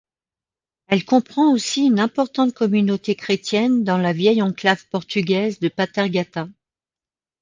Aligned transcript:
Elle 0.87 1.05
comprend 1.05 1.51
aussi 1.53 1.83
une 1.85 1.99
importante 1.99 2.55
communauté 2.55 3.13
chrétienne 3.13 3.83
dans 3.83 3.99
la 3.99 4.13
vieille 4.13 4.41
enclave 4.41 4.87
portugaise 4.87 5.59
de 5.59 5.67
Paterghatta. 5.67 6.47